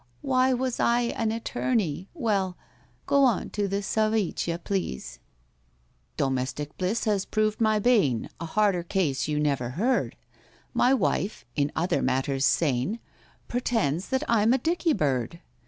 Why 0.21 0.51
was 0.51 0.79
I 0.79 1.01
an 1.13 1.31
attorney? 1.31 2.09
Well— 2.15 2.57
Go 3.05 3.23
on 3.23 3.51
to 3.51 3.67
the 3.67 3.81
sævitia, 3.81 4.63
please." 4.63 5.19
"Domestic 6.17 6.75
bliss 6.79 7.05
has 7.05 7.23
proved 7.23 7.61
my 7.61 7.77
bane,— 7.77 8.27
A 8.39 8.47
harder 8.47 8.81
case 8.81 9.27
you 9.27 9.39
never 9.39 9.69
heard, 9.77 10.15
My 10.73 10.91
wife 10.91 11.45
(in 11.55 11.71
other 11.75 12.01
matters 12.01 12.45
sane) 12.45 12.97
Pretends 13.47 14.09
that 14.09 14.23
I'm 14.27 14.53
a 14.53 14.57
Dicky 14.57 14.93
bird! 14.93 15.39